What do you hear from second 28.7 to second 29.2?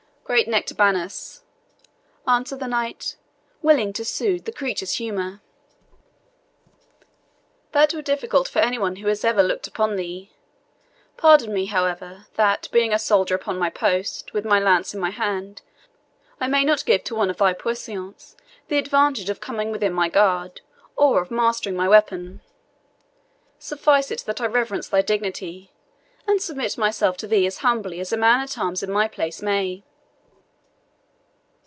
in my